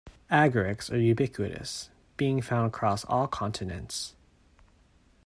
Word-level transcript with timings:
Agarics 0.31 0.91
are 0.91 0.97
ubiquitous, 0.97 1.91
being 2.17 2.41
found 2.41 2.65
across 2.65 3.05
all 3.05 3.27
continents. 3.27 4.15